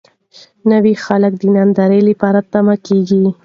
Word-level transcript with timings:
نوي 0.71 0.93
خلک 1.05 1.33
د 1.37 1.43
نندارې 1.55 1.99
لپاره 2.09 2.39
تم 2.51 2.67
کېږي. 2.87 3.23